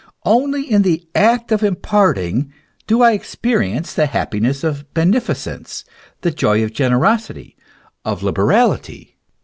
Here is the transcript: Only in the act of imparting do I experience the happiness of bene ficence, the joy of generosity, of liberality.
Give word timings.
Only 0.25 0.63
in 0.63 0.81
the 0.81 1.07
act 1.13 1.51
of 1.51 1.61
imparting 1.61 2.51
do 2.87 3.03
I 3.03 3.11
experience 3.11 3.93
the 3.93 4.07
happiness 4.07 4.63
of 4.63 4.91
bene 4.95 5.13
ficence, 5.19 5.83
the 6.21 6.31
joy 6.31 6.63
of 6.63 6.73
generosity, 6.73 7.55
of 8.03 8.23
liberality. 8.23 9.17